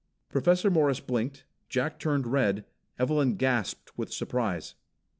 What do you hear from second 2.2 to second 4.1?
red; Evelyn gasped